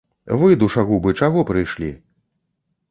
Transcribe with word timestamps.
Вы, 0.43 0.47
душагубы, 0.63 1.13
чаго 1.21 1.47
прыйшлі? 1.51 1.95